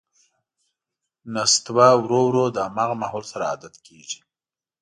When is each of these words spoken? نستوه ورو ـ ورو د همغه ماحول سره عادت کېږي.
نستوه 1.33 1.87
ورو 2.03 2.21
ـ 2.23 2.27
ورو 2.27 2.45
د 2.55 2.57
همغه 2.67 2.95
ماحول 3.01 3.23
سره 3.31 3.43
عادت 3.51 3.75
کېږي. 3.87 4.19